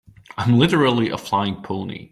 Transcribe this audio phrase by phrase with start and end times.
[0.35, 2.09] I'm literally a flying pony.